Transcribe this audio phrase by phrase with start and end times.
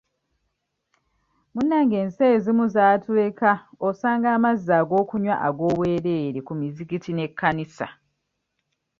[1.53, 3.51] Munnange ensi ezimu zaatuleka
[3.87, 7.87] osanga amazzi ag'okunywa ag'obwerere ku mizikiti n'ekkanisa.